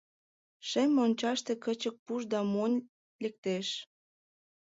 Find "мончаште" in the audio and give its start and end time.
0.97-1.53